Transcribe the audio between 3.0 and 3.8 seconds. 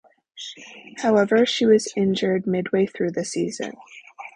the season.